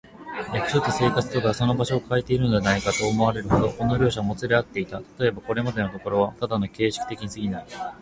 [0.51, 4.99] 役所と生活とがその場所をかえているのではないか、と思われるほど、この両者はもつれ合っていた。
[4.99, 7.67] たとえば、これまでのところはただ形式的にすぎない、